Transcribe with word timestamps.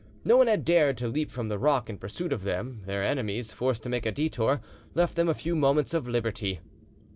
No 0.25 0.35
one 0.35 0.47
had 0.47 0.65
dared 0.65 0.97
to 0.97 1.07
leap 1.07 1.29
from 1.29 1.47
the 1.47 1.59
rock 1.59 1.87
in 1.87 1.99
pursuit 1.99 2.33
of 2.33 2.41
them; 2.41 2.81
their 2.87 3.03
enemies, 3.03 3.53
forced 3.53 3.83
to 3.83 3.89
make 3.89 4.07
a 4.07 4.11
detour, 4.11 4.59
left 4.95 5.15
them 5.15 5.29
a 5.29 5.35
few 5.35 5.55
moments 5.55 5.93
of 5.93 6.07
liberty. 6.07 6.59